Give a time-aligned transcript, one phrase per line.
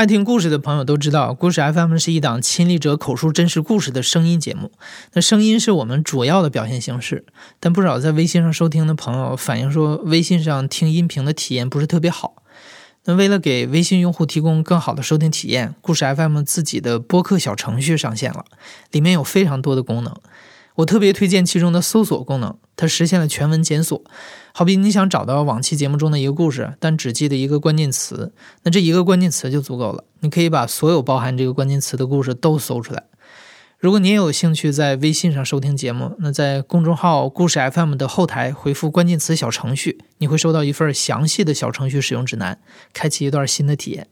[0.00, 4.72] 爱听故事的朋友都知道，故事 FM 是一档亲历者口述真实故事的声音节目。
[5.12, 7.26] 那声音是我们主要的表现形式，
[7.60, 12.42] 但不少在微信上收听的朋友反映说，微信上听音频的体验不是特别好。
[13.04, 18.46] 那为了给微信用户提供更好的收听体验，故事 FM 自己的播客小程序上线了，
[18.92, 20.16] 里面有非常多的功能。
[20.76, 24.02] 我特别推荐其中的搜索功能，它实现了全文检索。
[24.52, 28.32] 好比你想找到往期节目中的一个故事，但只记得一个关键词，
[28.64, 30.04] 那这一个关键词就足够了。
[30.20, 33.04] 你可以把所有包含这个关键词的故事都搜出来。
[33.78, 42.58] 如果你也有兴趣在微信上收听节目，那在公众号“故事 FM” 的后台回复关键词“小程序”，你会收到一份详细的小程序使用指南，
[42.92, 44.08] 开启一段新的体验。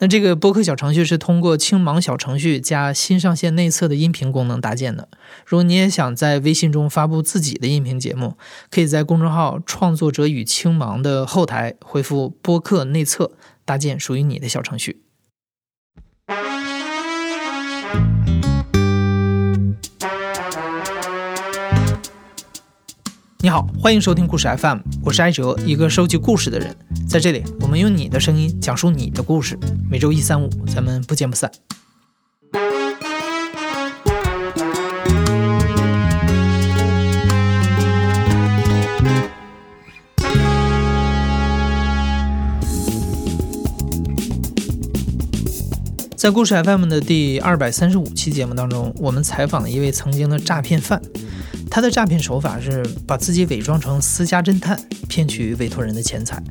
[0.00, 5.08] 那这个播客小程序是通过青芒小程序加新上线内测的音频功能搭建的。
[5.44, 8.36] 如果你也想在微信中发布自己的音频节目，
[8.70, 13.32] 可以在公众号“创作者与青芒”的后台回复“播客内测”，
[13.66, 15.02] 搭建属于你的小程序。
[23.40, 26.76] 你好，欢迎收听故事 FM，我是艾哲，一个收集故事的人。
[27.08, 29.56] 在这里，我们用你的声音讲述你的故事。
[29.88, 31.48] 每周一、三、五，咱们不见不散。
[46.16, 51.00] 在故事 FM 的第二百三十五期节目当中，我们采访了一位曾经的诈骗犯。
[51.70, 56.42] 他的诈骗手法是把自己伪装成私家侦探，骗取委托人的钱财。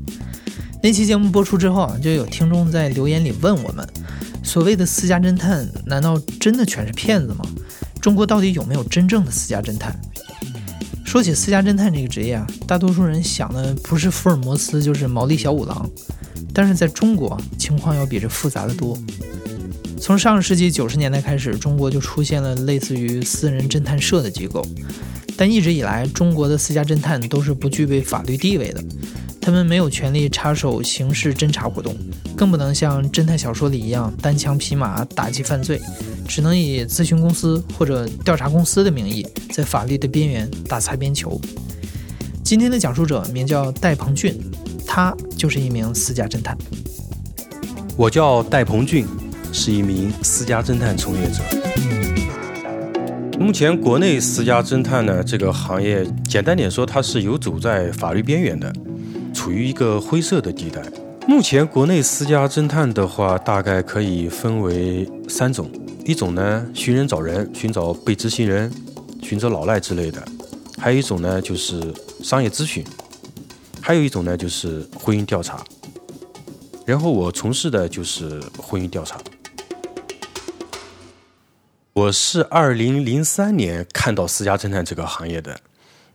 [0.82, 3.86] 那期节目播出之后啊，就有听众在留言里问我们：
[4.44, 7.44] 所谓的私家侦探，难道真的全是骗子吗？
[8.00, 10.00] 中国到底有没有真正的私家侦探？
[11.04, 15.90] 说起私家侦探这个职业啊，大多数人想的不是福尔摩斯，就是毛利小五郎。
[16.54, 18.98] 但是在中国，情况要比这复杂的多。
[20.08, 24.66] 从上个世纪九十年代开始，中国就出现了类似于私人侦探社的机构，
[25.36, 28.82] 但一直以来，中国的私家侦探都是不具备法律地位的，
[29.42, 31.94] 他们没有权利插手刑事侦查活动，
[32.38, 35.78] 更不能像侦探小说里一样单枪匹马打击犯罪，
[36.26, 41.38] 只能以咨询公司或者调查公司的名义，在法律的边缘打擦边球。
[42.46, 44.40] 今天的讲述者名叫戴鹏俊，
[44.86, 46.58] 他就是一名私家侦探。
[47.98, 49.06] 我叫戴鹏俊。
[49.52, 51.42] 是一名私家侦探从业者。
[53.40, 58.74] 目前国内私家侦探呢这个行业，简单点说，它是游走在法律边缘的，
[59.34, 60.82] 处于一个灰色的地带。
[61.28, 65.70] 目前国内私家侦探的话，大概可以分为三种：
[66.06, 68.72] 一种呢寻人找人，寻找被执行人，
[69.22, 70.20] 寻找老赖之类的；
[70.80, 71.94] 还有一种呢就是
[72.24, 72.84] 商业咨询；
[73.82, 75.64] 还有一种呢就是婚姻调查。
[76.86, 79.20] 然后我从事的就是婚姻调查。
[81.98, 85.60] 我是二零零三年看到私家侦探这个行业的，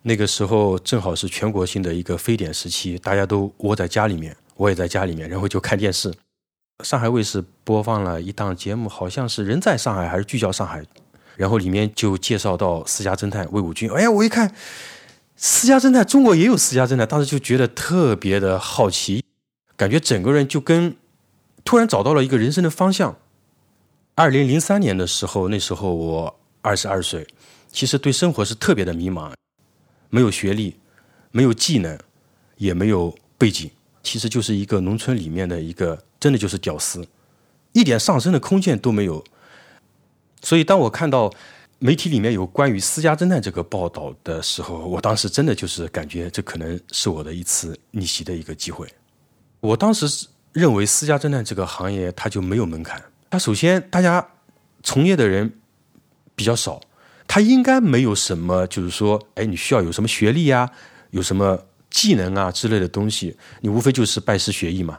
[0.03, 6.15] 那个时候正好是全国性的一个非典时期，大家都窝在家里面，我也在家里面，然后就看电视。
[6.84, 10.81] 上海卫视播放了一档节目，好像是《人在上海》还是《聚焦上海》，
[11.34, 13.91] 然后里面就介绍到私家侦探魏武军。
[13.91, 14.54] 哎呀，我一看
[15.34, 19.25] 私家侦探，中国也有私家侦探，当时就觉得特别的好奇，
[19.76, 20.94] 感觉整个人就跟
[21.64, 23.16] 突然找到了一个人生的方向。
[24.14, 27.26] 二零零三年的时候，那时候我二十二岁，
[27.70, 29.32] 其实对生活是特别的迷茫，
[30.10, 30.76] 没有学历，
[31.30, 31.98] 没有技能，
[32.58, 33.70] 也没有背景，
[34.02, 37.02] 其实就是一个农村里面的一个，真的就是屌丝，
[37.72, 39.24] 一点上升的空间都没有。
[40.42, 41.32] 所以当我看到
[41.78, 48.86] 媒体里面有关于私家侦探这个报道的时候，我当时真的就是感觉这可能是我的一次逆袭的一个机会。
[49.60, 53.02] 我当时认为私家侦探这个行业它就没有门槛。
[53.32, 54.28] 他首先，大家
[54.82, 55.54] 从业的人
[56.37, 56.78] 比较少，
[57.26, 60.70] 他应该没有什么，就是说，哎，你需要有什么学历呀，
[61.12, 64.98] 有什么技能啊之类的东西，你无非就是拜师学艺嘛。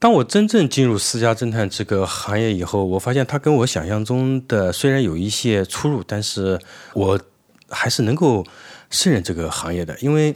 [0.00, 6.60] 当我真正进入私家侦探这个行业以后，我发现他跟我想象中的虽然有一些出入，但是
[6.92, 7.20] 我
[7.68, 8.44] 还是能够
[8.90, 10.34] 胜任这个行业的，因为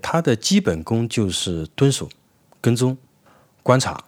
[0.00, 2.08] 他的基本功就是蹲守、
[2.62, 2.96] 跟踪、
[3.62, 4.02] 观察。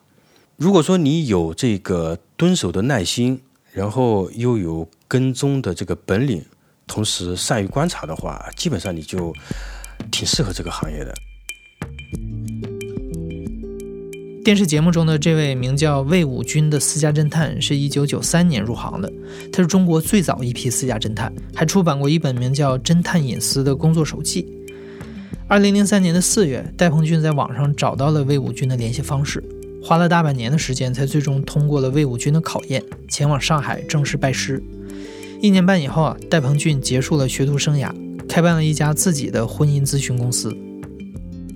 [0.58, 3.38] 如果说你有这个蹲守的耐心，
[3.73, 6.43] 然后又有跟踪的这个本领，
[6.87, 9.35] 同时善于观察的话，基本上你就
[10.11, 11.14] 挺适合这个行业的。
[14.43, 19.12] 电视节目中的这位名叫魏武军的私家侦探，是一九九三年入行的，
[19.52, 24.47] 他是中国最早一批私家侦探，还出版过一本名叫《侦探隐私》的工作手记。
[25.49, 29.44] 二零零三年的四月，戴鹏俊在网上找到了魏武军的联系方式。
[29.87, 34.61] 花了大半年的时间，才最终通过了魏武军的考验，前往上海正式拜师。
[35.41, 37.94] 一年半以后啊，戴鹏俊结束了学徒生涯，
[38.29, 40.53] 开办了一家自己的婚姻咨询公司。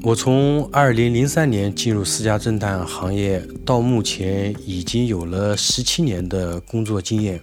[0.05, 7.41] 我从二零零三年进入私家侦探行业，到目前已经有了十七年的工作经验。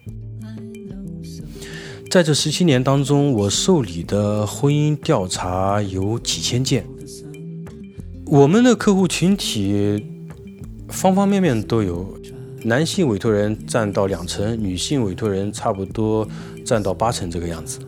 [2.10, 6.86] 在这十七年当中，我受理的婚姻调查有几千件。
[8.25, 10.01] 我们的客户群体
[10.89, 12.18] 方方面面都有。
[12.63, 16.28] 男性委托人占到两成，女性委托人差不多
[16.66, 17.80] 占到八成这个样子，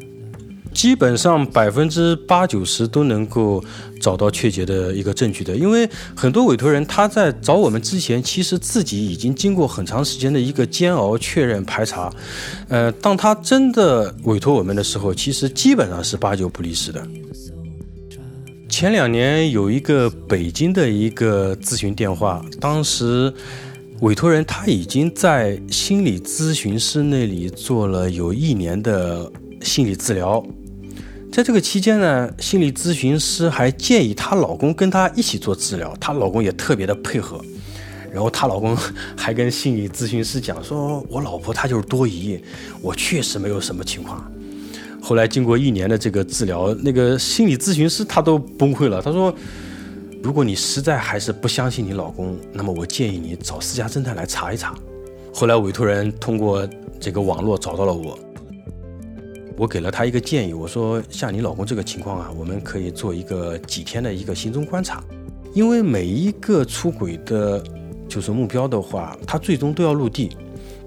[0.73, 3.61] 基本上百分之八九十都能够
[3.99, 5.55] 找到确切的一个证据的。
[5.55, 12.13] 因为很多委托人他在找我们之前，其实自己已经经过很长时间的一个煎熬、确认、排查。
[12.69, 17.05] 呃，当他真的委托我们的时候，其实基本上是八九不离十的。
[18.79, 23.33] 前两年有一个北京的一个咨询电话，当时。
[23.99, 29.29] 委托人他已经在心理咨询师那里做了有一年的
[29.61, 30.41] 心理治疗，
[31.29, 37.43] 在这个期间呢，心理咨询师还建议她老公跟她一起做治疗，她老公也特别的配合，
[38.13, 38.73] 然后她老公
[39.17, 42.39] 还跟心理咨询师讲说：“我老婆她就是多疑，
[42.81, 44.25] 我确实没有什么情况。”
[45.09, 49.33] 后来经过一年的这个治疗，那个心理咨询师他都崩溃了，他说。
[50.21, 54.75] 如果你实在还是不相信你老公，那么我建议你找私家侦探来查一查。
[55.33, 56.67] 后来委托人通过
[56.99, 58.19] 这个网络找到了我，
[59.57, 65.01] 我给了他一个建议，我说像你老公这个情况啊，我们可以做一个几天的一个行踪观察，
[65.55, 67.63] 因为每一个出轨的，
[68.07, 70.35] 就是目标的话，他最终都要落地，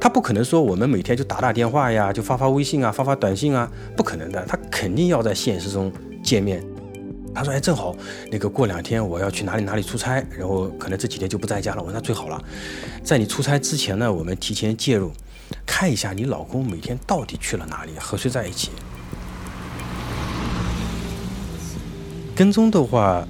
[0.02, 5.93] 他不可能说我们每天就打打电话呀，就发发微信啊，发发短信啊，不可能的，他肯定要在现实中
[6.25, 6.60] 见面。
[7.32, 7.94] 他说：“哎，正好
[8.28, 11.81] 那个过两天我要去哪里哪里出差，然后可能这几天就不在家了。
[11.81, 12.43] 我说那最好了，
[13.04, 15.12] 在你出差之前呢，我们提前介入，
[15.64, 18.70] 看一下你老公每天到底去了哪里，和谁在一起。
[22.34, 23.25] 跟踪的话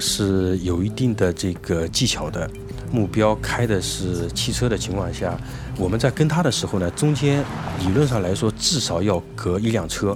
[0.00, 2.50] 是有一定的这个技巧的，
[2.90, 5.38] 目标开的是汽车的情况下，
[5.78, 7.44] 我们在跟他的时候呢，中间
[7.78, 10.14] 理论上来说至少要隔一辆车。”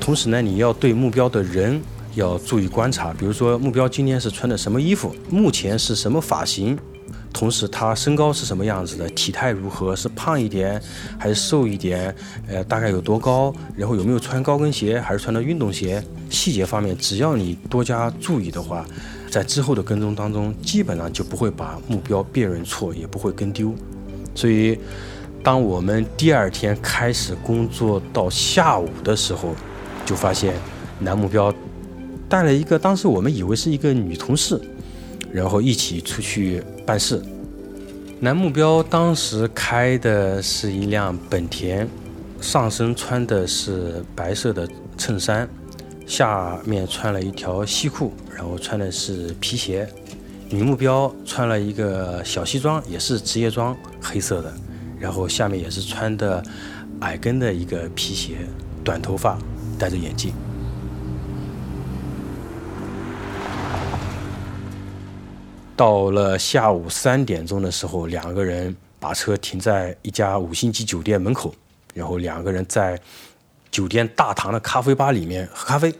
[0.00, 1.80] 同时呢，你要对目标的人
[2.14, 6.76] 要注意观察，比如说目标今天是穿的什么衣服，目前是什么发型，
[7.32, 10.82] 同时他身高是什么样子的，体态如何，是胖一点
[11.18, 12.12] 还是瘦一点，
[12.48, 18.84] 呃，大概有多高，然后有没有穿高跟鞋还是穿的运动鞋，细节方面只要你多加注意的话，
[19.30, 23.72] 在之后的跟踪当中，基本上就不会把目标辨认错，也不会跟丢。
[24.34, 24.78] 所以，
[25.42, 29.54] 当我们第二天开始工作到下午的时候，
[30.04, 30.54] 就发现
[30.98, 31.54] 男目标
[32.28, 34.60] 带了一个当时我们以为是一个女同事，
[35.32, 37.22] 然后一起出去办事。
[38.18, 41.88] 男目标当时开的是一辆本田，
[42.40, 44.68] 上身穿的是白色的
[44.98, 45.48] 衬衫，
[46.06, 49.86] 下面穿了一条西裤，然后穿的是皮鞋。
[50.48, 54.50] 女目标穿了一个小西装，也是职业装，黑色的，
[54.98, 56.42] 然后下面也是穿的
[57.00, 58.38] 矮跟的一个皮鞋，
[58.82, 59.38] 短头发。
[59.78, 60.32] 戴着眼镜，
[65.76, 71.54] 到了下午三点钟的时候，两个人把车停在一家五星级酒店门口，
[71.94, 72.98] 然后两个人在
[73.70, 75.94] 酒店大堂的咖啡吧里面喝咖啡。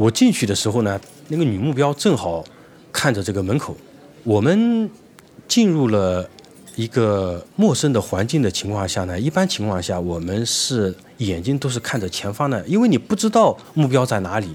[0.00, 2.42] 我进去的时候呢，那个女目标正好
[2.90, 3.76] 看着这个门口。
[4.24, 4.88] 我们
[5.46, 6.26] 进入了。
[6.76, 14.54] 一个陌生的环境的情况下呢，一般情况下我们是眼睛都是看着前方的，因为你不知道目标在哪里，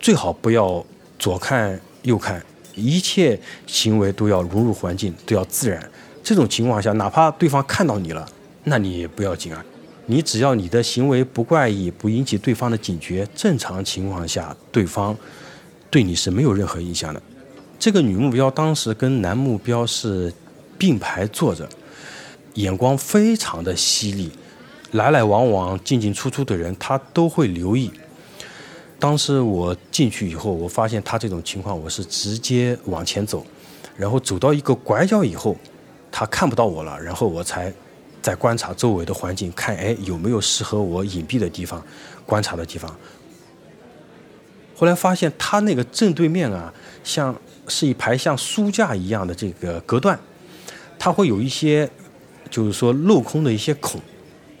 [0.00, 0.82] 最好不要
[1.18, 2.42] 左看右看，
[2.74, 5.86] 一切行为都要融入环境，都要自然。
[6.22, 8.26] 这种情况下，哪怕对方看到你了，
[8.64, 9.62] 那你也不要紧啊，
[10.06, 15.16] 你只要你的行为不怪异，不引起对方的警觉，正常情况下，对方
[15.90, 17.20] 对你是没有任何影响的。
[17.78, 20.32] 这个女目标当时跟男目标是。
[20.78, 21.66] 并排坐着，
[22.56, 24.30] 眼光非常的犀利，
[24.90, 27.90] 来来往往、进进出出的人，他都会留意。
[28.98, 33.42] 当时我进去以后，我发现他这种情况，我是直接往前走，
[33.96, 35.56] 然后走到一个拐角以后，
[36.12, 37.72] 他看不到我了，然后我才
[38.26, 41.80] 在观察周围的环境，看哎有没有适合我隐蔽的地方、
[42.24, 42.92] 观察的地方。
[44.74, 47.32] 后来发现他那个正对面啊，像
[47.68, 50.18] 是一排像书架一样的这个隔断。
[50.98, 51.88] 它会有一些，
[52.50, 54.00] 就是说镂空的一些孔，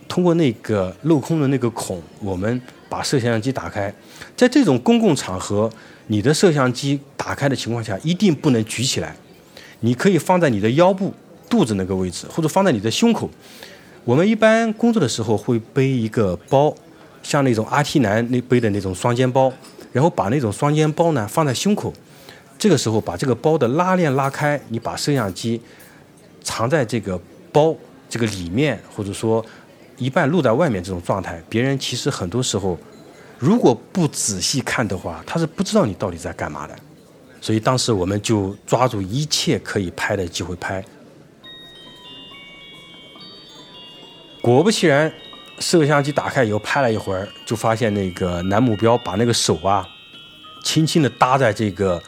[0.06, 3.92] 通过那个镂空的那个孔，我们把摄像机打开。
[4.36, 5.68] 在这种公共场合，
[6.06, 9.16] 你的摄像机打开的情况下，一定不能举起来，
[9.80, 11.12] 你可以放在你的腰部、
[11.48, 13.28] 肚子那个位置，或者放在你的胸口。
[14.04, 16.74] 我们一般工作的时候会背一个包，
[17.22, 19.52] 像那种阿 T 男那背的那种双肩包，
[19.92, 21.92] 然后把那种双肩包呢放在胸口。
[22.58, 25.60] 这个时候把这个包的拉链拉开，你把摄像机
[26.42, 27.20] 藏在这个
[27.52, 27.74] 包
[28.08, 29.44] 这个里面，或者说
[29.98, 32.78] 一半露在外面这种状态，别人其实很多时候
[33.38, 36.74] 如果不仔细看的话，他是不知道你到底在干嘛的。
[37.40, 40.82] 所以当时我们就抓住一切可以拍的机会拍。
[44.54, 45.12] 果不其然，
[45.58, 49.86] 摄像机打开以后拍了一会儿，就发现那个男目标把那个手啊，
[50.62, 52.02] 轻轻地搭在这个。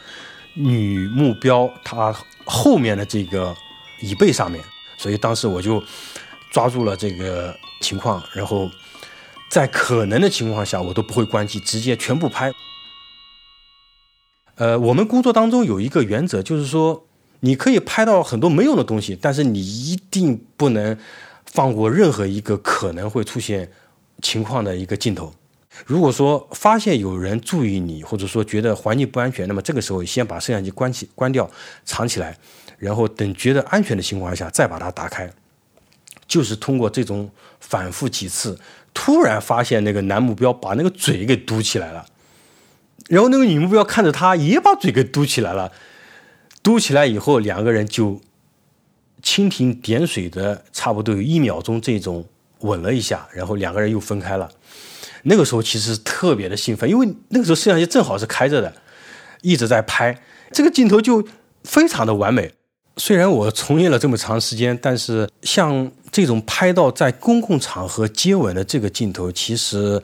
[0.55, 3.55] 女目标她后面的这个
[4.01, 4.61] 椅背上面，
[4.97, 5.81] 所以当时我就
[6.51, 8.69] 抓住了这个情况，然后
[9.49, 12.51] 在可能的情况下，我都不会关机，直接全部拍。
[14.55, 17.05] 呃，我们工作当中有一个原则，就是说
[17.41, 20.97] 你可以拍到很多没用的东西，但是你一定不能
[21.51, 23.71] 放过任何一个可能会出现
[24.21, 25.33] 情况的一个镜头。
[25.85, 31.49] 如果说发现有人注意你，或者说觉得环境不安全，那么这个时候先把摄像机关起、关掉、
[31.85, 32.37] 藏起来，
[32.77, 35.31] 然后等觉得安全的情况下再把它打开。
[36.27, 37.29] 就是通过这种
[37.59, 38.59] 反复几次，
[38.93, 42.05] 突然发现那个男目标把那个嘴给嘟起来了，
[43.07, 45.71] 然后那个女目标看着他也把嘴给嘟起来了，
[46.61, 48.21] 嘟起来以后两个人就
[49.23, 52.25] 蜻蜓点水的差不多有一秒钟这种
[52.59, 54.49] 吻了一下，然后两个人又分开了。
[55.23, 58.73] 那个时候其实特别的兴奋，因为那个时候摄像机正好是开着的，
[59.41, 60.17] 一直在拍，
[60.51, 61.27] 这个镜头就
[61.63, 62.51] 非常的完美。
[62.97, 70.01] 虽然我从业了这么长时间，但是像这种拍到在公共场合接吻的这个镜头，其实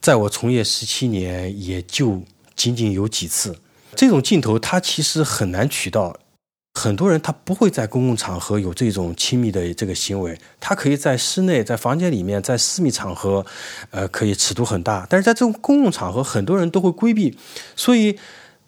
[0.00, 2.20] 在我从业十七年也就
[2.56, 3.56] 仅仅有几次。
[3.94, 6.16] 这种镜头它其实很难取到。
[6.74, 13.44] 很多人他不会在公共场合有这种亲密的这个行为，他可以在室内、在房间里面、在私密场合，
[13.90, 15.06] 呃，可以尺度很大。
[15.08, 17.36] 但是在这种公共场合，很多人都会规避。
[17.76, 18.18] 所以，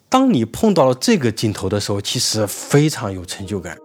[0.07, 3.77] 当你碰到了这个镜头的时候，其实非常有成就感。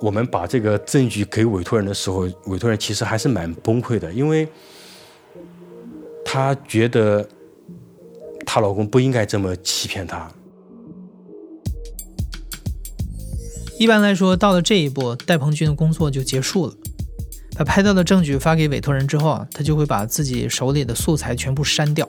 [0.00, 4.46] 我们把这个证据给委托人的时候，委托人其实还是蛮崩溃的，因为
[6.24, 7.26] 她觉得
[8.46, 10.30] 她老公不应该这么欺骗她。
[13.80, 16.74] 一般来说，到了这一步，戴鹏军的工作就结束了。
[17.56, 22.06] 把拍到的证据发给委托人之后啊，他就会把自己手里的素材全部删掉。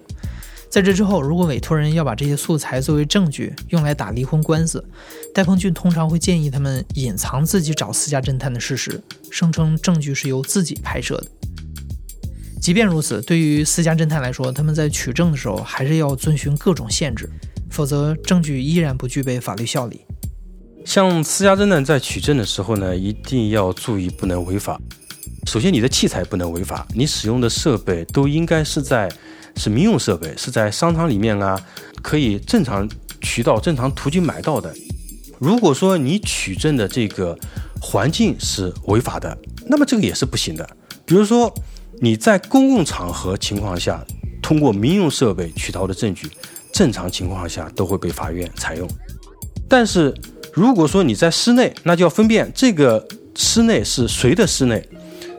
[0.69, 4.83] 在这之后，如果委托人要把这些素材作为证据用来打离婚官司，
[5.33, 9.01] 戴鹏俊通常会建议他们隐藏自己找私家侦探的事实，
[9.31, 11.27] 声称证据是由自己拍摄的。
[12.59, 17.29] 即便如此，对于私家侦探来说，他们在取证的时候还是要遵循各种限制，
[17.69, 20.01] 否则证据依然不具备法律效力。
[20.85, 24.79] 像私家侦探在取证的时候呢，一定要注意不能违法。
[25.45, 29.09] 首先，你的器材不能违法，你使用的设备都应该是在
[29.55, 31.59] 是民用设备，是在商场里面啊，
[32.01, 32.87] 可以正常
[33.21, 34.73] 渠道、正常途径买到的。
[35.39, 37.37] 如果说你取证的这个
[37.81, 39.35] 环境是违法的，
[39.67, 40.69] 那么这个也是不行的。
[41.05, 41.51] 比如说
[41.99, 44.05] 你在公共场合情况下
[44.41, 46.29] 通过民用设备取到的证据，
[46.73, 48.87] 正常情况下都会被法院采用，
[49.69, 50.13] 但是。
[50.53, 54.85] 如果说你在室内，那就要分辨这个室内是谁的室内，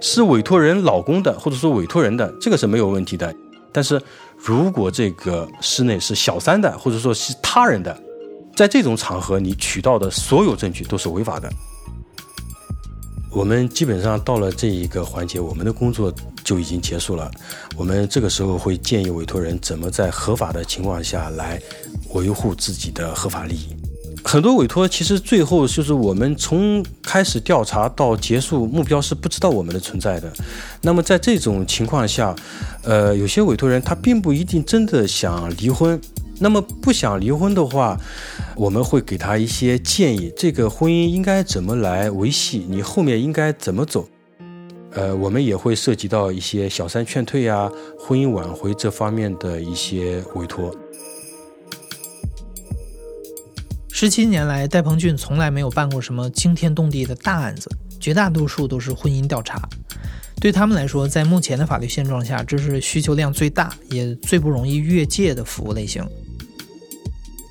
[0.01, 3.35] 是委托人老公的，或者说委托人的，这个是没有问题的。
[3.71, 4.01] 但是
[4.37, 7.97] 如果这个室内是小三的，或者说是他人的，
[8.57, 11.51] 在这种场合你取到的所有证据都是违法的。
[13.31, 16.13] 我们基本上到了这一个环节，我们的工作
[16.45, 17.31] 就已经结束了。
[17.77, 21.61] 我们这个时候会建议委托人怎么在合法的情况下来
[22.13, 23.75] 维护自己的合法利益。
[24.25, 30.33] 很多委托其实最后就是我们从开始调查到结束，目标是不知道我们的存在的。
[30.81, 32.35] 那么在这种情况下，
[32.83, 36.01] 呃，有些委托人他并不一定真的想离婚。
[36.39, 37.97] 那么不想离婚的话，
[38.57, 42.67] 我们会给他一些建议：这个婚姻应该怎么来维系？
[42.69, 44.09] 你后面应该怎么走？
[44.93, 50.75] 呃，我们也会涉及到一些小三劝退啊、婚姻挽回这方面的一些委托。
[54.03, 59.63] 十七年来，戴鹏俊从来没有办过什么惊天动地的大案子，绝大多数都是婚姻调查。
[60.41, 66.05] 对他们来说，在目前的法律现状下，这是需求量最大也最不容易越界的服务类型。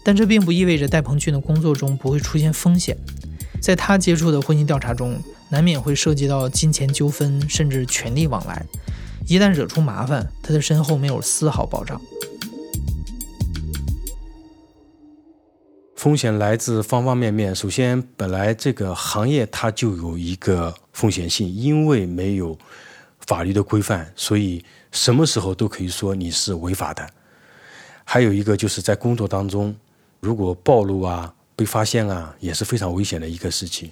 [0.04, 2.98] 但这并不意味着戴鹏俊的工作中不会出现风险。
[3.62, 5.18] 在他接触的婚姻调查中，
[5.48, 8.62] 难免会涉及到金钱纠纷，甚至权力往来。
[9.26, 12.02] 一旦惹出麻烦，他的身后没有丝毫保障。
[16.02, 17.54] 风险来自方方面面。
[17.54, 22.58] 首先，本来这个行业它就有一个风险性，因为没有
[23.28, 27.08] 法律的规范，所以什么时候都可以说你是违法的。
[28.04, 29.76] 还有一个就是在工作当中，
[30.22, 33.92] 如果暴露啊、被发现啊，也是非常危险的一个事情。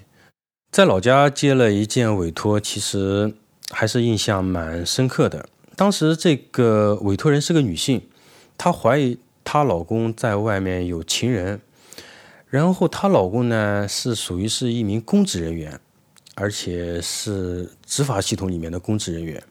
[0.72, 3.32] 在老家接了一件委托，其实
[3.70, 5.48] 还是印象蛮深刻的。
[5.76, 8.02] 当时这个委托人是个女性，
[8.58, 11.62] 她怀疑她老公在外面有情人。
[12.50, 15.80] 然后她老公呢是属于是一名公职人员，
[16.36, 19.42] 而且是执法系统里面的公职人员。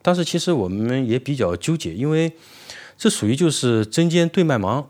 [0.00, 2.32] 当时其实我们也比较纠结，因为
[2.96, 4.88] 这属于就是针尖对麦芒，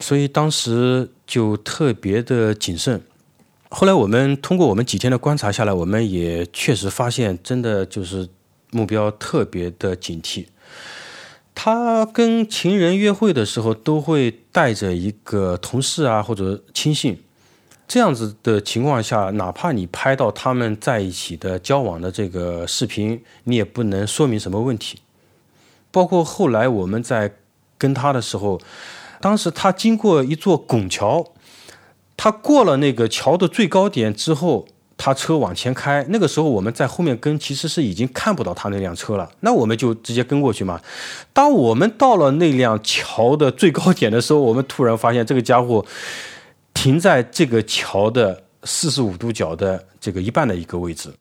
[0.00, 3.00] 所以当时就特别的谨慎。
[3.68, 8.28] 后来我们通过我们几天的观察下来，我们也确实发现，真的就是
[8.70, 10.46] 目标特别的警惕。
[11.54, 17.22] 他跟情人约会的时候，都会带着一个同事啊或者亲信，
[17.86, 24.98] 这样子的情况下，哪怕你拍到他们在一起的交往的这个视频，你也不能说明什么问题。
[25.90, 27.32] 包括后来我们在
[27.78, 28.60] 跟他的时候，
[29.20, 31.32] 当时他经过一座拱桥，
[32.16, 34.66] 他过了那个桥的最高点之后。
[35.04, 39.28] 他车往前开，那个时候我们在后面跟，其实是已经看不到他那辆车了。
[39.40, 40.80] 那我们就直接跟过去嘛。
[41.32, 45.84] 当我们到了那辆桥的最高点的时候，我们突然发现这个家伙
[46.72, 51.12] 停在这个桥的四十五度角的这个一半的一个位置。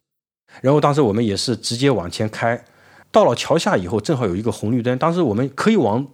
[0.61, 2.63] 然后当时我们也是直接往前开，
[3.11, 6.05] 到了桥下以后，正好有一个红绿灯，当时我们可以往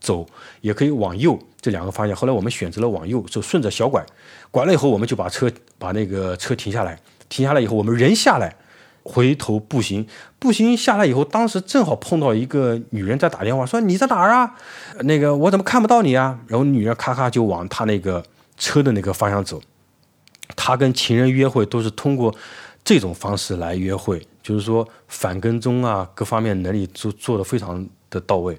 [0.00, 0.26] 走，
[0.60, 2.16] 也可以往右这两个方向。
[2.16, 4.04] 后来我们选择了往右，就顺着小拐，
[4.50, 5.48] 拐了以后，我们就把车
[5.78, 6.98] 把那个车停下来。
[7.32, 8.54] 停下来以后，我们人下来，
[9.02, 10.06] 回头步行，
[10.38, 14.54] 步行下来以后，当时正好碰到一个女人在打电话，说你在哪儿啊？
[15.04, 16.38] 那个我怎么看不到你啊？
[16.46, 18.22] 然后女人咔咔就往他那个
[18.58, 19.58] 车的那个方向走。
[20.54, 22.34] 他跟情人约会都是通过
[22.84, 28.58] 这种方式来约会，就是说反跟踪啊，各方面能力做做的非常的到位。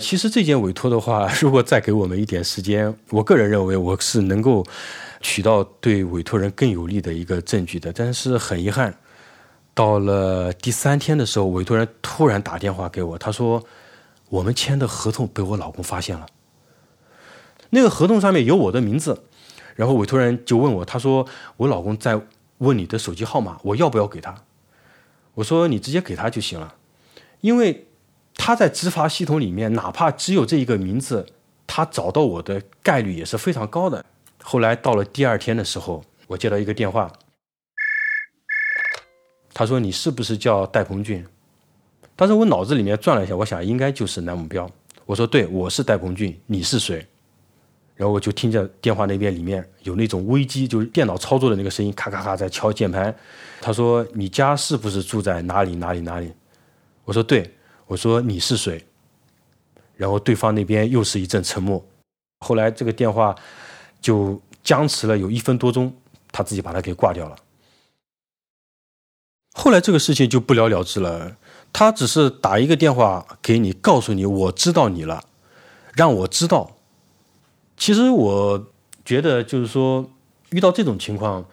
[0.00, 4.66] 其实这件委托的话，如果再给我们一点时间，我个人认为我是能够。
[5.20, 8.96] 取到对委托人更有利的一个证据的，但是很遗憾，
[9.74, 13.64] 到了第三天的时候，委托人突然打电话给我，他说
[14.28, 16.26] 我们签的合同被我老公发现了，
[17.70, 19.24] 那个合同上面有我的名字，
[19.74, 21.26] 然后委托人就问我，他说
[21.56, 22.20] 我老公在
[22.58, 24.34] 问你的手机号码，我要不要给他？
[25.34, 26.74] 我说你直接给他就行了，
[27.40, 27.86] 因为
[28.34, 31.26] 他在执法系统里面，哪怕只有这一个名字，
[31.66, 34.04] 他找到我的概率也是非常高的。
[34.42, 37.12] 后来到了第二天的时候，我接到一个电话，
[39.52, 41.26] 他说：“你是不是叫戴鹏俊？”
[42.16, 44.70] 当时我脑子里面转了一下，我想应该就是男目标。
[45.04, 47.04] 我说：“对，我是戴鹏俊，你是谁？”
[47.94, 53.14] 然后我就听着电话那边里面有那种危机，就是电脑操作的那个声音，咔咔咔在敲键盘。
[53.60, 56.32] 他说：“你家是不是住在哪里哪里哪里？”
[57.04, 57.54] 我说：“对。”
[57.86, 58.84] 我说：“你是谁？”
[59.96, 61.84] 然后对方那边又是一阵沉默。
[62.40, 63.34] 后来这个电话。
[64.00, 65.92] 就僵持了有一分多钟，
[66.30, 67.36] 他自己把他给挂掉了。
[69.54, 71.36] 后来这个事情就不了了之了，
[71.72, 75.24] 他只是打一个电话给你，告诉你我知道你了，
[75.94, 76.76] 让我知道。
[77.76, 78.66] 其实我
[79.04, 80.08] 觉得就是说，
[80.50, 81.44] 遇到这种情况，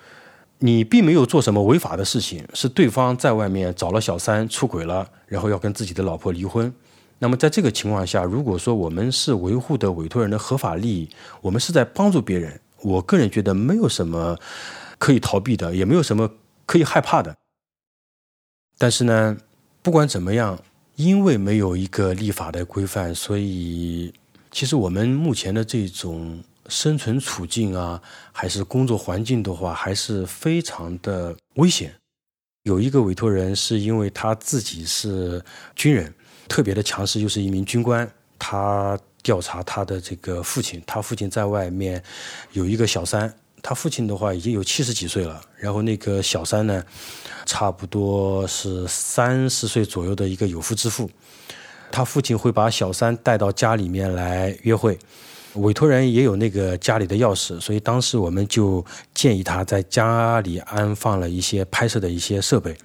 [0.60, 6.72] 你并没有做什么违法的事情，是对方在外面找了小三出轨了，然后要跟自己的老婆离婚。
[7.18, 11.10] 那么在这个情况下，如果说我们是维护的委托人的合法利益，
[11.42, 14.38] 我们是在帮助别人，我个人觉得没有什么
[15.00, 16.30] 可以逃避的，也没有什么
[16.66, 17.34] 可以害怕的。
[18.78, 19.38] 但是呢，
[19.82, 20.60] 不管怎么样，
[20.98, 24.14] 因为没有一个立法的规范，所以
[24.52, 28.02] 其实我们目前的这种生存处境啊，
[28.34, 31.96] 还是工作环境的话，还是非常的危险。
[32.64, 35.42] 有一个委托人是因为他自己是
[35.78, 36.14] 军人。
[36.48, 38.10] 特别的强势，又是一名军官。
[38.38, 42.04] 他调查他的这个父亲，他父亲在外面
[42.52, 43.34] 有一个小三。
[43.68, 46.84] 他父亲的话已经有七十几岁了，然后那个小三呢，
[47.48, 51.10] 差不多是三十岁左右的一个有夫之妇。
[51.92, 55.00] 他父亲会把小三带到家里面来约会，
[55.56, 62.78] 委托人也有那个家里的钥匙，所以当时我们就建议他在家里安放了一些拍摄的一些设备，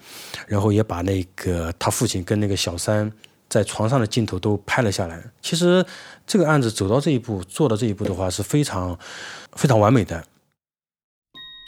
[0.47, 3.13] 然后也把那个他父亲跟那个小三。
[3.51, 5.23] 在床上的镜头都拍了下来。
[5.43, 5.85] 其实
[6.27, 8.99] 这个案子走到这一步，做到这一步的话是非常
[9.53, 10.25] 非常完美的。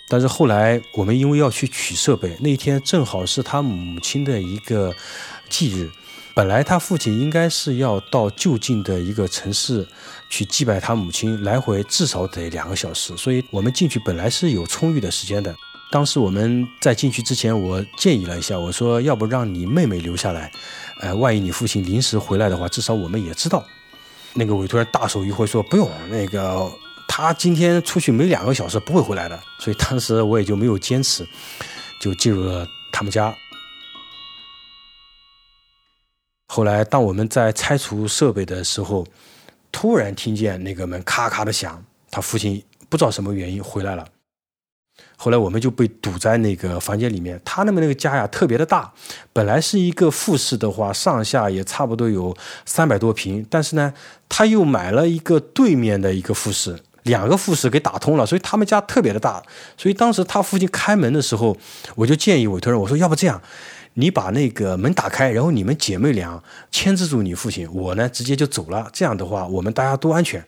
[0.09, 4.95] 但是后来我们因为要去取设备，那一天正好是他母亲的一个
[5.51, 5.91] 忌日。
[6.35, 9.87] 本来他父亲应该是要到就近的一个城市
[10.31, 15.55] 去祭拜他母亲，来回至少得两个小时，所以我们进去本来是有充裕的时间的。
[15.93, 20.51] 当时我们在进去之前，我建议了一下，我说要不让你妹妹留下来，
[21.01, 23.63] 呃，万一你父亲临时回来的话，至少我们也知道。
[24.33, 26.67] 那个委托人大手一挥说不用，那个
[27.07, 31.29] 他今天出去没两个小时不会回来的，所以当时我也就没有坚持，
[32.01, 33.35] 就进入了他们家。
[36.49, 39.07] 后来，当我们在拆除设备的时候，
[39.71, 41.85] 突然听见那个门咔咔的响。
[42.11, 44.07] 他父亲不知道什么原因回来了。
[45.17, 47.41] 后来我们就被堵在那个房间里面。
[47.45, 48.93] 他那边那个家呀特别的大，
[49.33, 53.47] 本来是一个复式的话，上下也差不多有三百多平。
[53.49, 53.93] 但是呢，
[54.29, 59.43] 他又买了一个对面的一个复式，两个复式给打通了，所以他们家特别的大。
[59.77, 61.57] 所以当时他父亲开门的时候，
[61.95, 63.41] 我就建议委托人我说：“要不这样。”
[63.95, 68.89] 你把那个门打开，然后你们姐妹俩牵制住你父亲，我呢直接就走了。
[68.91, 70.43] 这样的话，我们大家都安全。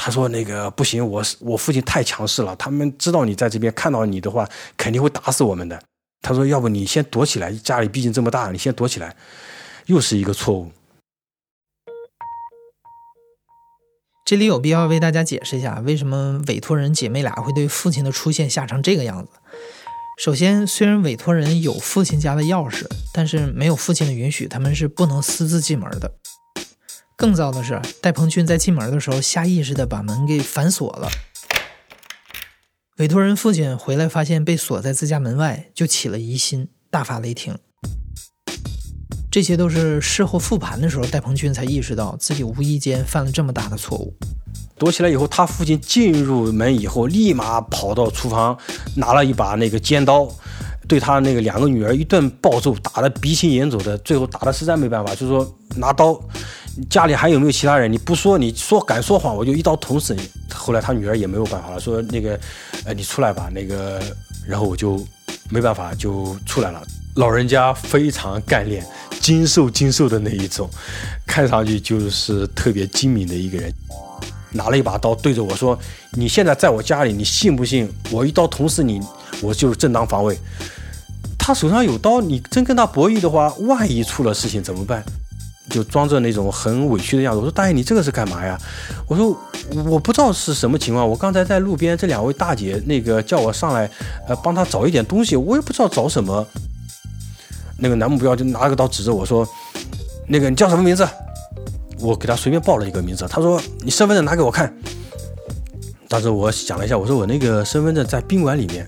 [0.00, 5.82] 他说：“那个不行，我我父亲太强势了，他们知道你在这边，看到你的话，肯定会打死我们的。”
[6.22, 9.16] 他说：“要不你先躲起来，家里毕竟这么大，你先躲起来。”
[9.86, 10.70] 又是一个错误。
[14.24, 19.32] 这里有必要为大家解释一下，为什么委托人姐妹俩会对父亲的出现吓成这个样子。
[20.18, 26.12] 首先，虽然委托人有父亲家的钥匙，但是没有父亲的允许，他们是不能私自进门的。
[27.18, 31.08] 更糟的是，戴鹏俊在进门的时候，下意识的把门给反锁了。
[32.98, 37.58] 委托人父亲回来发现被锁在自家门外，就起了疑心，大发雷霆。
[39.32, 44.16] 这些都是事后复盘的时候，戴鹏俊才意识到自己无意间犯了这么大的错误。
[44.78, 48.56] 躲起来以后，他父亲进入门以后，立马跑到厨房，
[48.94, 50.28] 拿了一把那个尖刀，
[50.88, 53.96] 对他那个两个女儿一顿暴揍，打得鼻青眼肿的。
[53.98, 55.46] 最后打的实在没办法，就说
[55.76, 56.18] 拿刀，
[56.88, 57.92] 家里还有没有其他人？
[57.92, 60.22] 你不说，你说敢说谎，我就一刀捅死你。
[60.52, 62.40] 后来他女儿也没有办法了，说那个，
[62.84, 64.00] 呃，你出来吧，那个，
[64.48, 65.06] 然后我就
[65.50, 66.82] 没办法就出来了。
[67.16, 68.84] 老人家非常干练，
[69.20, 70.68] 精瘦精瘦的那一种，
[71.26, 73.70] 看上去就是特别精明的一个人。
[74.50, 75.78] 拿了一把刀对着我说
[76.16, 78.98] ：“你现在在我家里，你信不信我一刀捅死你？
[79.42, 80.38] 我就是正当防卫。”
[81.48, 85.02] 他手上有刀，你真跟他博弈的话，万一出了事情怎么办？
[85.70, 87.38] 就装着那种很委屈的样子。
[87.38, 88.60] 我说：“大爷，你这个是干嘛呀？”
[89.08, 89.34] 我说
[89.88, 91.08] ：“我不知道是什么情况。
[91.08, 93.90] 我刚才在路边，这两位大姐那个叫我上来，
[94.28, 96.46] 呃，帮他找一点东西，我也不知道找什么。”
[97.80, 99.48] 那个男目标就拿了个刀指着我说
[100.28, 101.08] ：“那个你叫什么名字？”
[101.98, 104.70] 我给他随便报了一个名字，他说：“你身份证拿给我看。”
[106.08, 108.86] 当时我想了一下，我说：“我那个身份证在宾馆里面。”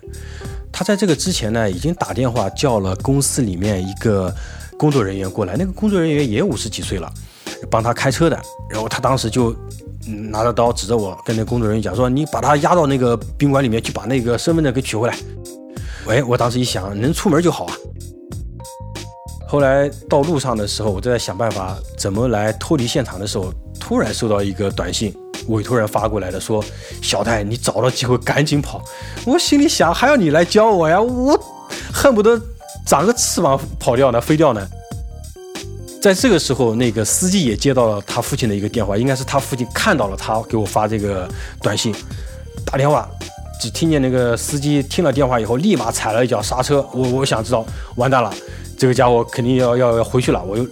[0.81, 4.35] 他在这个之前呢，已经打电话叫了公司里面一个
[4.79, 7.13] 工作人员过来，那个工作人员也五十几岁了，
[7.71, 8.43] 帮他开车的。
[8.71, 9.55] 然后他当时就
[10.31, 15.15] 拿着刀指着我，跟那工作人员讲说：“你把他押到那个宾馆里面去，把那个身份证给取回来。”
[16.09, 17.77] 喂，我当时一想，能出门就好啊。
[19.47, 25.15] 后来到路上的时候，我在想办法怎么来脱离现场的时候，突然收到一个短信，
[25.49, 26.65] 委托人发过来的，说
[27.03, 28.83] ：“小戴，你找到机会赶紧跑。”
[29.27, 31.01] 我心里想，还要你来教我呀？
[31.01, 31.39] 我
[31.93, 32.41] 恨不得
[32.87, 34.67] 长个翅膀跑掉呢，飞掉呢。
[36.01, 41.29] 在这个时候，那个司机也接到了他父亲的一个电话，应该是他父亲看到了他给我发这个
[41.61, 41.95] 短信，
[42.65, 43.09] 打电话，
[43.61, 46.87] 只听见那个司机听了电话以后，立马踩了一脚刹车。
[46.93, 48.33] 我我想知道，完蛋了。
[48.79, 50.67] 这个家伙肯定要要要回去了，我又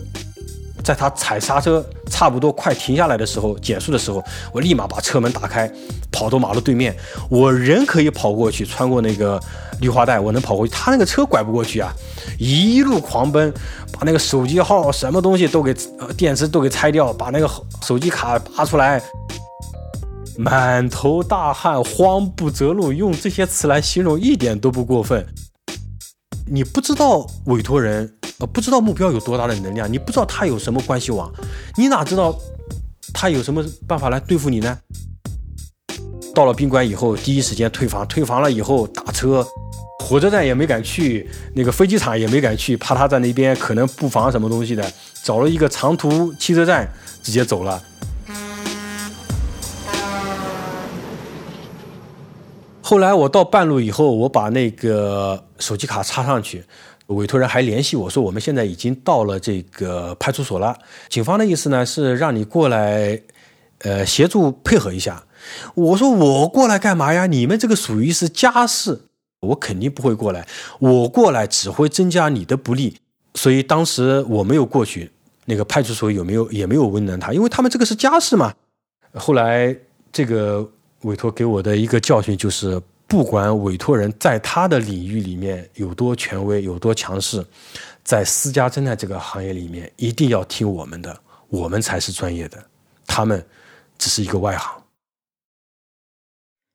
[0.88, 4.24] 在他踩刹车差不多快停下来的时候，减速的时候，
[4.54, 5.70] 我立马把车门打开，
[6.10, 6.96] 跑到马路对面。
[7.28, 9.38] 我人可以跑过去，穿过那个
[9.82, 10.72] 绿化带，我能跑过去。
[10.72, 11.92] 他那个车拐不过去啊，
[12.38, 13.52] 一路狂奔，
[13.92, 15.76] 把那个手机号什么东西都给
[16.16, 17.46] 电池都给拆掉，把那个
[17.82, 19.02] 手机卡拔出来，
[20.38, 25.26] 满头大汗，慌不择路，用这些词来形容一点都不过分。
[26.50, 31.32] 你不知道委托人，呃，不知道目标有多大的能量，你不知道他有什么关系网，
[31.76, 32.36] 你哪知道
[33.12, 34.78] 他有什么办法来对付你呢？
[36.34, 39.44] 到了宾馆以后，第一时间退房，退房了以后打车，
[40.04, 44.92] 火车站也没敢去，那个飞机场也没敢去，怕他在那边可能布防什么东西的，
[45.24, 46.88] 找了一个长途汽车站，
[47.24, 47.82] 直接走了。
[52.88, 56.64] 后来我到半路以后，我把那个手机卡插上去，
[57.08, 60.74] 委托人还联系我说我们现在已经到了这个派出所了。
[61.10, 63.20] 警方的意思呢是让你过来，
[63.80, 65.22] 呃，协助配合一下。
[65.74, 67.26] 我说我过来干嘛呀？
[67.26, 68.98] 你们这个属于是家事，
[69.40, 70.48] 我肯定不会过来。
[70.78, 72.96] 我过来只会增加你的不利。
[73.34, 75.10] 所以当时我没有过去，
[75.44, 78.54] 那个派出所有没有也没有为难他，因为他们这个是家事嘛。
[79.12, 79.76] 后来
[80.10, 80.66] 这个
[81.02, 87.44] 委托给我的一个教训就是，不管委托人在他的领域里面有多权威、有多强势，
[88.02, 92.66] 在私家侦探这个行业里面，一定要听我们的，我们才是专业的，
[93.06, 93.46] 他们
[93.96, 94.82] 只是一个外行。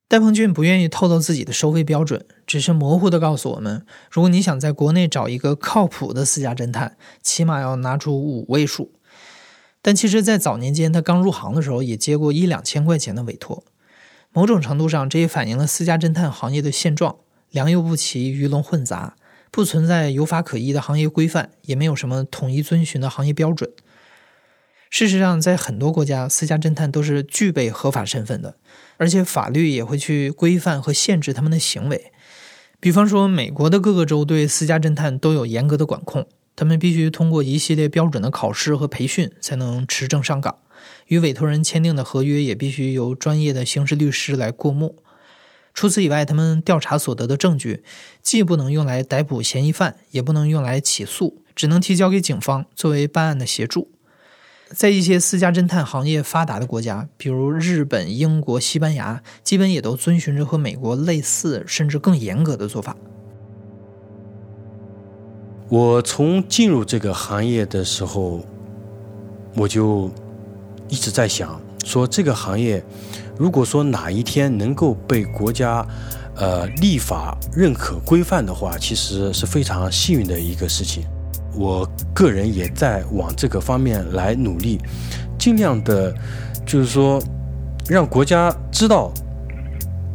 [0.08, 8.94] 戴鹏俊不愿意透露自己的收费标准，只是模糊的告诉我们：如果你想在国内找一个靠谱的私家侦探，起码要拿出五位数。
[9.82, 13.64] 但其实，在早年间他刚入行的时候，也接过一两千块钱的委托。
[14.34, 17.18] 某种程度上，这也反映了私家侦探行业的现状：
[17.52, 19.16] 良莠不齐，鱼龙混杂，
[19.52, 23.72] 不存在有法可依的行业规范，也没有什么统一遵循的行业标准。
[24.90, 28.58] 事实上，在很多国家，私家侦探都是具备合法身份的。
[28.98, 32.12] 而且法律也会去规范和限制他们的行为，
[32.80, 40.58] 比方说，美国的各个州对私家侦探都有严格的管控，他们必须通过一系列标准的考试和培训才能持证上岗，
[41.08, 44.96] 与委托人签订的合约也必须由专业的刑事律师来过目。
[45.74, 47.84] 除此以外，他们调查所得的证据
[48.22, 53.90] 既不能用来逮捕嫌疑犯，也不能用来起诉，只能提交给警方作为办案的协助。
[54.70, 62.96] 在一些私家侦探行业发达的国家，比如日本、英国、西班牙，基本也都遵循着和美国类似甚至更严格的做法。
[65.70, 68.46] 我从进入这个行业的时候，
[69.56, 70.12] 我就
[70.94, 72.80] 一直在想，说这个行业，
[73.36, 75.84] 如果说哪一天能够被国家
[76.36, 81.04] 呃立法认可规范的话，其实是非常幸运的一个事情。
[81.56, 84.80] 我个人也在往这个方面来努力，
[85.40, 86.14] 尽量的，
[86.64, 87.20] 就是说，
[87.88, 89.12] 让国家知道，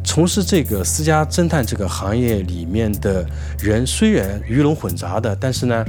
[0.01, 3.25] 从事这个私家侦探这个行业里面的
[3.59, 5.83] 人虽然鱼龙混杂的，但是呢，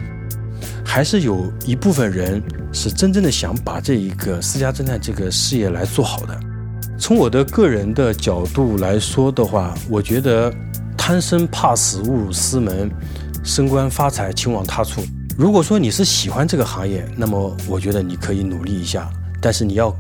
[0.93, 6.37] 还是有一部分人是真正的想把这一个私家侦探这个事业来做好的。
[6.99, 10.53] 从我的个人的角度来说的话，我觉得
[10.99, 12.91] 贪生怕死误入私门，
[13.45, 15.01] 升官发财请往他处。
[15.39, 19.09] 如果说你是喜欢这个行业，那么我觉得你可以努力一下，
[19.41, 19.97] 但是你要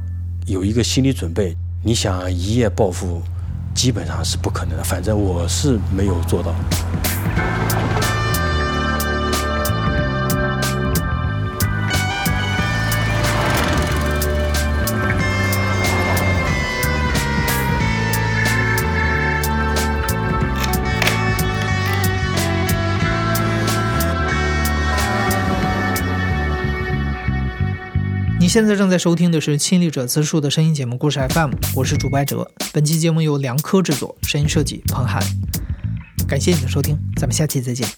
[0.46, 3.22] 有一个心理准备，你想一夜暴富，
[3.76, 4.82] 基本上是不可能的。
[4.82, 6.52] 反正我是没有做到。
[28.50, 32.50] 现在正在收听的是《亲历者自述》的声音节目《故事 FM》，我是主播哲。
[32.72, 35.22] 本期节目由梁科制作，声音设计彭涵。
[36.26, 37.88] 感谢你的收听，咱们下期再见。